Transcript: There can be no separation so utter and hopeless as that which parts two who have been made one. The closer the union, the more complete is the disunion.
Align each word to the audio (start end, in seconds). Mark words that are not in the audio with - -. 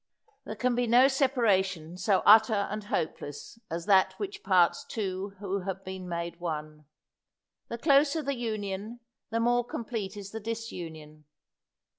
There 0.45 0.55
can 0.55 0.73
be 0.73 0.87
no 0.87 1.07
separation 1.07 1.95
so 1.95 2.23
utter 2.25 2.65
and 2.71 2.85
hopeless 2.85 3.59
as 3.69 3.85
that 3.85 4.13
which 4.17 4.41
parts 4.41 4.83
two 4.83 5.35
who 5.37 5.59
have 5.59 5.85
been 5.85 6.09
made 6.09 6.39
one. 6.39 6.85
The 7.67 7.77
closer 7.77 8.23
the 8.23 8.33
union, 8.33 9.01
the 9.29 9.39
more 9.39 9.63
complete 9.63 10.17
is 10.17 10.31
the 10.31 10.39
disunion. 10.39 11.25